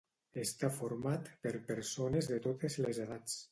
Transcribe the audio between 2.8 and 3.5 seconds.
les edats.